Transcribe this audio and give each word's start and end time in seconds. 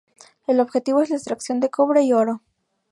El 0.47 0.59
objetivo 0.59 1.03
es 1.03 1.11
la 1.11 1.17
extracción 1.17 1.59
de 1.59 1.69
cobre 1.69 2.01
y 2.01 2.11
oro. 2.11 2.41